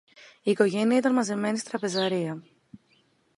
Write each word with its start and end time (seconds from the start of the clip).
Η 0.43 0.51
οικογένεια 0.51 0.97
ήταν 0.97 1.13
μαζεμένη 1.13 1.57
στην 1.57 1.69
τραπεζαρία 1.69 2.41